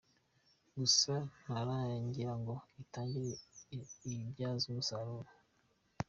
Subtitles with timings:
[0.77, 3.29] gusa ntirarangira ngo itangire
[4.23, 5.29] ibyazwe umusaruro.